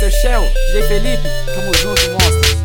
[0.00, 0.42] Master Shell,
[0.72, 2.56] DJ Felipe, tamo junto, monstros.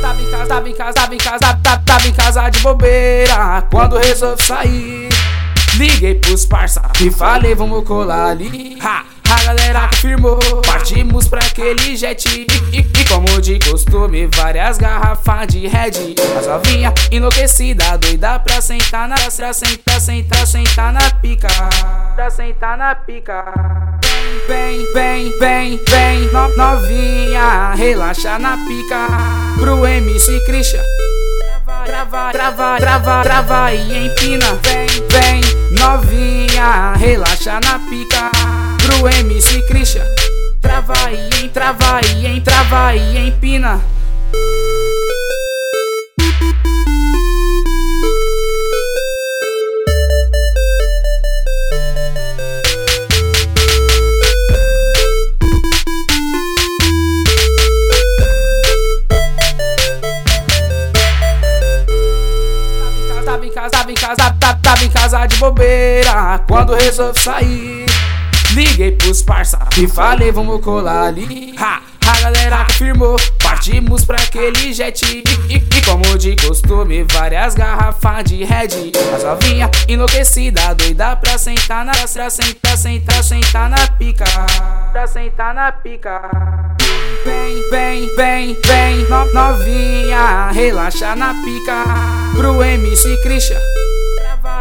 [0.00, 3.66] Tava em casa, tava em casa, tava em casa, tava, em casa de bobeira.
[3.68, 5.08] Quando resolvi sair,
[5.74, 8.78] liguei pros parça e falei, vamos colar ali.
[8.80, 9.13] Ha!
[9.44, 12.26] Galera confirmou, partimos pra aquele jet.
[12.26, 16.14] E, e, e, como de costume, várias garrafas de red.
[16.38, 21.48] As novinha enlouquecida, doida pra sentar na pra sentar, sentar, sentar na pica.
[22.14, 23.44] Pra sentar na pica.
[24.48, 29.08] Vem, vem, vem, vem, no, novinha, relaxa na pica.
[29.60, 30.82] Pro MC Christian.
[31.84, 35.40] Trava, trava, trava, trava e empina Vem, vem,
[35.78, 38.30] novinha, relaxa na pica
[38.84, 40.04] pro MC Christian.
[40.60, 43.80] Trava e entrava e entrava e empina.
[63.24, 64.30] Tava em casa, tava em casa,
[64.62, 66.38] tava em casa de bobeira.
[66.46, 67.83] Quando resolvi sair.
[68.84, 71.54] Liguei pros parça e falei, vamos colar ali.
[71.58, 71.80] Ha!
[72.06, 75.02] A galera confirmou, partimos pra aquele jet.
[75.06, 78.92] E, e, e como de costume, várias garrafas de red.
[79.14, 84.24] As novinha enlouquecida, doida pra sentar na pra sentar, sentar, sentar na pica.
[84.92, 86.20] Pra sentar na pica.
[87.24, 91.84] Vem, vem, vem, vem, no, novinha, relaxa na pica.
[92.36, 93.83] Pro MC Christian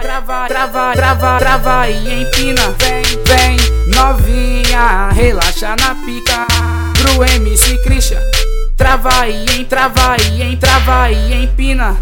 [0.03, 2.75] trava, trava, trava, trava e empina.
[2.77, 3.57] Vem, vem,
[3.95, 6.45] novinha, relaxa na pica.
[6.99, 8.19] Pro MC Christian,
[8.75, 11.95] trava e entrava e entrava e empina.